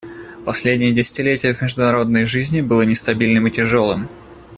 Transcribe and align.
Последнее 0.47 0.93
десятилетие 0.93 1.53
в 1.53 1.61
международной 1.61 2.25
жизни 2.25 2.61
было 2.61 2.81
нестабильным 2.81 3.45
и 3.45 3.51
тяжелым. 3.51 4.09